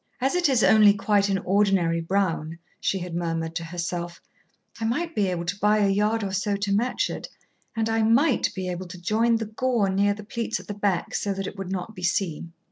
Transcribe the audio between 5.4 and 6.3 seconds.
to buy a yard